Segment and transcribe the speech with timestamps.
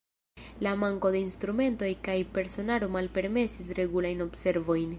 [0.67, 4.89] La manko de instrumentoj kaj personaro malpermesis regulajn observojn.